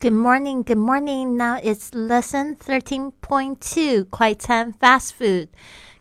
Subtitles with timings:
[0.00, 1.36] Good morning, good morning.
[1.36, 4.04] Now it's lesson thirteen point two.
[4.10, 5.48] 快餐 fast food.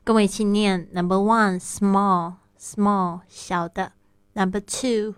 [0.04, 3.92] 跟我一起念：Number one, small, small 小的；
[4.34, 5.16] Number two,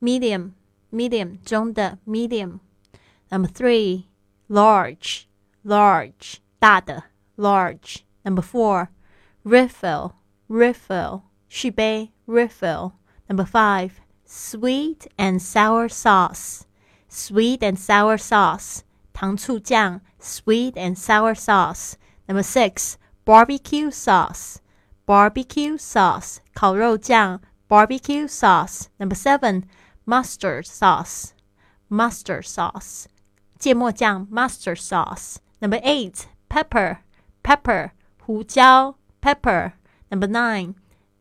[0.00, 0.52] medium,
[0.92, 2.60] medium 中的 medium.
[3.30, 4.04] Number three,
[4.48, 5.22] large,
[5.64, 7.04] large 大的
[7.36, 8.00] large.
[8.22, 8.88] Number four,
[9.44, 10.12] refill,
[10.48, 12.92] refill 续杯 refill.
[13.28, 13.92] Number five,
[14.26, 16.66] sweet and sour sauce
[17.10, 21.96] sweet and sour sauce, 糖醋酱 sweet and sour sauce.
[22.28, 24.58] Number six, barbecue sauce,
[25.06, 28.88] barbecue sauce 烤肉酱 barbecue sauce.
[28.98, 29.64] Number seven,
[30.04, 31.32] mustard sauce,
[31.88, 33.06] mustard sauce
[33.58, 35.38] 芥末酱 mustard sauce.
[35.60, 36.98] Number eight, pepper,
[37.42, 39.72] pepper 胡椒 pepper.
[40.10, 40.74] Number nine,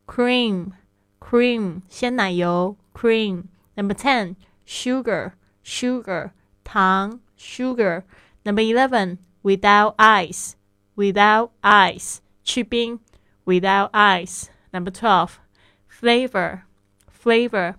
[0.06, 0.74] cream,
[1.20, 3.50] cream 鲜奶油 cream.
[3.76, 4.36] Number ten,
[4.66, 8.04] sugar sugar 糖 sugar.
[8.46, 10.56] Number eleven without ice
[10.96, 13.00] without ice 去冰
[13.46, 14.50] without ice.
[14.72, 15.40] Number twelve
[15.88, 16.64] flavor
[17.10, 17.76] flavor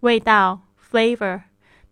[0.00, 1.44] 味道 flavor.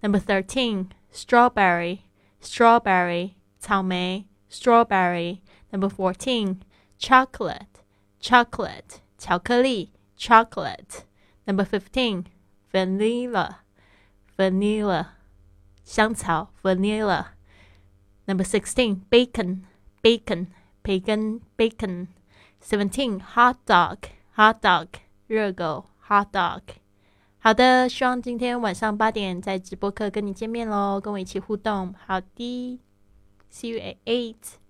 [0.03, 2.01] Number thirteen strawberry
[2.41, 5.43] strawberry 草莓 strawberry.
[5.73, 6.63] Number fourteen
[6.99, 7.83] chocolate
[8.21, 11.05] chocolate 巧克力 chocolate.
[11.47, 12.27] Number fifteen
[12.73, 13.59] vanilla
[14.37, 15.17] vanilla
[15.86, 17.28] 香草 vanilla.
[18.26, 19.62] Number sixteen, bacon,
[20.02, 20.48] bacon,
[20.84, 22.08] bacon, bacon.
[22.62, 24.00] Seventeen, hot dog,
[24.36, 24.88] hot dog,
[25.28, 26.62] 热狗 hot dog.
[27.38, 31.94] 好的，希望今天晚上八点在直播课跟你见面喽，跟我一起互动。
[32.08, 32.80] 好的
[33.52, 34.65] ，See you at eight.